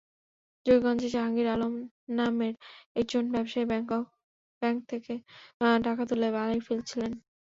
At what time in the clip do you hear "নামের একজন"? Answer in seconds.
2.17-3.23